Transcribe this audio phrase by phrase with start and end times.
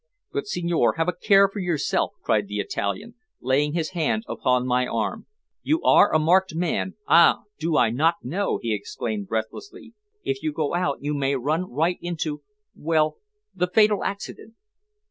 [0.33, 4.87] "But, signore, have a care for yourself," cried the Italian, laying his hand upon my
[4.87, 5.27] arm.
[5.61, 6.95] "You are a marked man.
[7.07, 7.41] Ah!
[7.59, 9.93] do I not know," he exclaimed breathlessly.
[10.23, 12.41] "If you go out you may run right into
[12.75, 13.17] well,
[13.53, 14.55] the fatal accident."